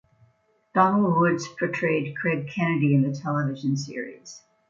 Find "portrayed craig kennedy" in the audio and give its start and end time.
1.59-2.95